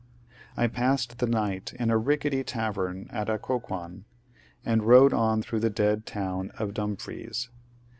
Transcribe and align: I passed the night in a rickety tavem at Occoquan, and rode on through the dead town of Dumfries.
I 0.57 0.65
passed 0.65 1.19
the 1.19 1.27
night 1.27 1.73
in 1.77 1.91
a 1.91 1.97
rickety 1.99 2.43
tavem 2.43 3.05
at 3.11 3.29
Occoquan, 3.29 4.05
and 4.65 4.81
rode 4.81 5.13
on 5.13 5.43
through 5.43 5.59
the 5.59 5.69
dead 5.69 6.07
town 6.07 6.49
of 6.57 6.73
Dumfries. 6.73 7.49